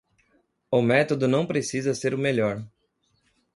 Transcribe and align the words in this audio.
O 0.71 0.81
método 0.81 1.27
não 1.27 1.45
precisa 1.45 1.93
ser 1.93 2.15
o 2.15 2.17
melhor. 2.17 2.65